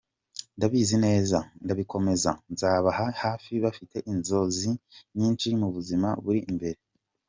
[1.63, 2.89] Nzabikomeza, nzababa
[3.23, 4.71] hafi bafite inzozi
[5.17, 6.79] nyinshi mu buzima buri imbere.